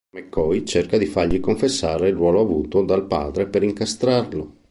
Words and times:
McCoy 0.15 0.65
cerca 0.65 0.97
di 0.97 1.05
fargli 1.05 1.39
confessare 1.39 2.09
il 2.09 2.15
ruolo 2.15 2.39
avuto 2.41 2.81
dal 2.81 3.05
padre 3.05 3.45
per 3.45 3.61
incastrarlo. 3.61 4.55